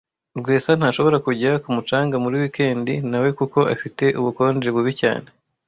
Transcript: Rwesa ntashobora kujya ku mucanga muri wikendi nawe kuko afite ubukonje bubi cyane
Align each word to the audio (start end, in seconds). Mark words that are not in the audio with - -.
Rwesa 0.39 0.71
ntashobora 0.79 1.17
kujya 1.25 1.51
ku 1.63 1.69
mucanga 1.75 2.15
muri 2.23 2.35
wikendi 2.41 2.93
nawe 3.11 3.29
kuko 3.39 3.59
afite 3.73 4.05
ubukonje 4.19 4.69
bubi 4.75 4.93
cyane 5.01 5.27